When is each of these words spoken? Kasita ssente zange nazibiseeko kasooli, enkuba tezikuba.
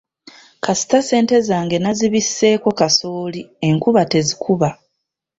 Kasita 0.63 0.97
ssente 1.01 1.35
zange 1.47 1.77
nazibiseeko 1.79 2.69
kasooli, 2.79 3.41
enkuba 3.67 4.01
tezikuba. 4.11 4.69